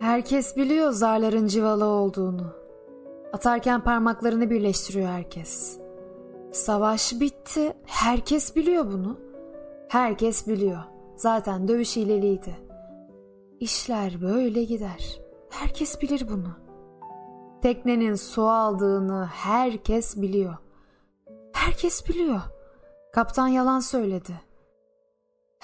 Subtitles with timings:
[0.00, 2.52] Herkes biliyor zarların civalı olduğunu.
[3.32, 5.78] Atarken parmaklarını birleştiriyor herkes.
[6.52, 7.76] Savaş bitti.
[7.86, 9.18] Herkes biliyor bunu.
[9.88, 10.78] Herkes biliyor.
[11.16, 12.56] Zaten dövüş hileliydi.
[13.60, 15.20] İşler böyle gider.
[15.50, 16.50] Herkes bilir bunu.
[17.62, 20.56] Teknenin su aldığını herkes biliyor.
[21.52, 22.40] Herkes biliyor.
[23.12, 24.32] Kaptan yalan söyledi.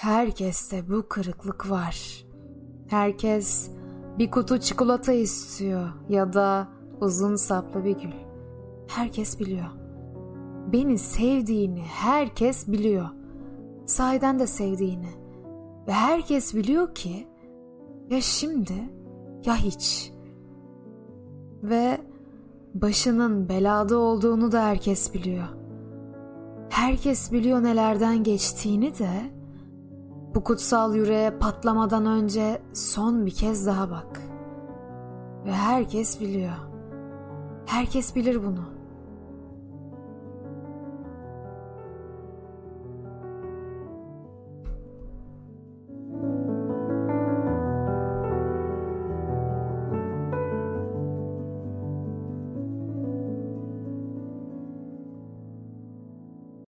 [0.03, 2.25] Herkeste bu kırıklık var.
[2.87, 3.71] Herkes
[4.19, 6.67] bir kutu çikolata istiyor ya da
[7.01, 8.11] uzun saplı bir gül.
[8.87, 9.65] Herkes biliyor.
[10.73, 13.09] Beni sevdiğini herkes biliyor.
[13.85, 15.09] Sahiden de sevdiğini.
[15.87, 17.27] Ve herkes biliyor ki
[18.09, 18.89] ya şimdi
[19.45, 20.11] ya hiç.
[21.63, 22.01] Ve
[22.73, 25.47] başının belada olduğunu da herkes biliyor.
[26.69, 29.42] Herkes biliyor nelerden geçtiğini de
[30.35, 34.21] bu kutsal yüreğe patlamadan önce son bir kez daha bak.
[35.45, 36.53] Ve herkes biliyor.
[37.65, 38.73] Herkes bilir bunu.